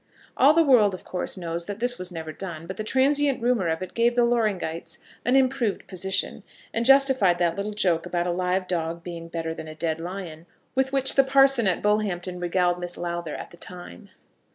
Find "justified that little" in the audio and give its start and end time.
6.87-7.73